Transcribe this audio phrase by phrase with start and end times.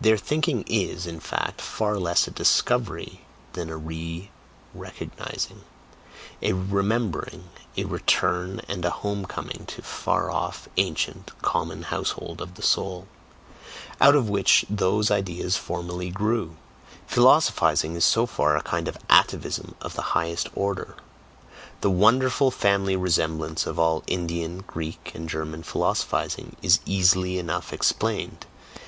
[0.00, 3.20] Their thinking is, in fact, far less a discovery
[3.52, 4.28] than a re
[4.74, 5.62] recognizing,
[6.42, 7.44] a remembering,
[7.76, 12.62] a return and a home coming to a far off, ancient common household of the
[12.62, 13.06] soul,
[14.00, 16.56] out of which those ideas formerly grew:
[17.06, 20.96] philosophizing is so far a kind of atavism of the highest order.
[21.82, 28.44] The wonderful family resemblance of all Indian, Greek, and German philosophizing is easily enough explained.